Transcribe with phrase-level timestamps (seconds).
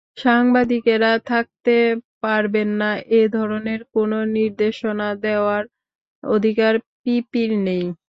[0.17, 1.75] সাংবাদিকেরা থাকতে
[2.23, 5.63] পারবেন না—এ ধরনের কোনো নির্দেশনা দেওয়ার
[6.23, 7.85] অধিকার পিপির নেই।